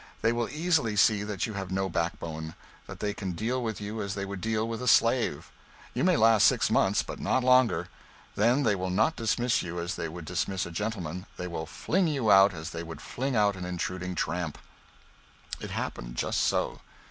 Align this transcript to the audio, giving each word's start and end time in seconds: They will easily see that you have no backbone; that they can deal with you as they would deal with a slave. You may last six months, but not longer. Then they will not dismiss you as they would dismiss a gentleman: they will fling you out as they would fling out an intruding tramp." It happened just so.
They 0.23 0.33
will 0.33 0.49
easily 0.49 0.95
see 0.95 1.21
that 1.25 1.45
you 1.45 1.53
have 1.53 1.69
no 1.69 1.87
backbone; 1.87 2.55
that 2.87 3.01
they 3.01 3.13
can 3.13 3.33
deal 3.33 3.61
with 3.61 3.79
you 3.79 4.01
as 4.01 4.15
they 4.15 4.25
would 4.25 4.41
deal 4.41 4.67
with 4.67 4.81
a 4.81 4.87
slave. 4.87 5.51
You 5.93 6.03
may 6.03 6.17
last 6.17 6.47
six 6.47 6.71
months, 6.71 7.03
but 7.03 7.19
not 7.19 7.43
longer. 7.43 7.87
Then 8.35 8.63
they 8.63 8.73
will 8.73 8.89
not 8.89 9.15
dismiss 9.15 9.61
you 9.61 9.79
as 9.79 9.93
they 9.97 10.09
would 10.09 10.25
dismiss 10.25 10.65
a 10.65 10.71
gentleman: 10.71 11.27
they 11.37 11.45
will 11.45 11.67
fling 11.67 12.07
you 12.07 12.31
out 12.31 12.51
as 12.51 12.71
they 12.71 12.81
would 12.81 12.99
fling 12.99 13.35
out 13.35 13.55
an 13.55 13.63
intruding 13.63 14.15
tramp." 14.15 14.57
It 15.59 15.69
happened 15.69 16.15
just 16.15 16.39
so. 16.41 16.81